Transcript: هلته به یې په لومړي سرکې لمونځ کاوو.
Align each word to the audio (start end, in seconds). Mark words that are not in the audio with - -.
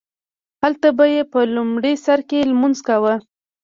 هلته 0.63 0.87
به 0.97 1.05
یې 1.13 1.21
په 1.31 1.39
لومړي 1.55 1.93
سرکې 2.05 2.39
لمونځ 2.49 2.77
کاوو. 2.87 3.15